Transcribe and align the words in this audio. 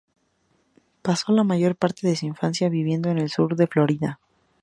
Pasó 1.03 1.31
la 1.31 1.43
mayor 1.43 1.75
parte 1.75 2.07
de 2.07 2.15
su 2.15 2.25
infancia 2.25 2.69
viviendo 2.69 3.11
en 3.11 3.19
el 3.19 3.29
sur 3.29 3.55
de 3.55 3.67
Florida. 3.67 4.19